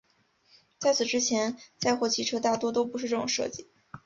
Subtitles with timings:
[0.79, 3.67] 在此之前载货汽车大多都不是这种设计。